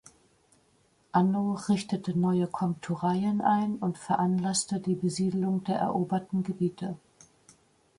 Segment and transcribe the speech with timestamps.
[1.11, 6.97] Anno richtete neue Komtureien ein und veranlasste die Besiedelung der eroberten Gebiete.